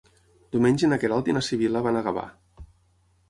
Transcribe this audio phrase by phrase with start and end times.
[0.53, 2.23] Diumenge na Queralt i na Sibil·la van a Gavà.